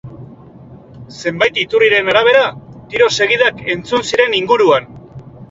[1.17, 2.41] Zenbait iturrien arabera,
[2.95, 4.91] tiro-segidak entzun ziren inguruan.